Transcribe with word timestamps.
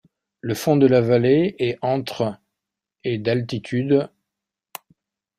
Le 0.39 0.55
fond 0.55 0.77
de 0.77 0.87
la 0.87 0.99
vallée 0.99 1.55
est 1.59 1.77
entre 1.83 2.35
et 3.03 3.19
d'altitude. 3.19 4.09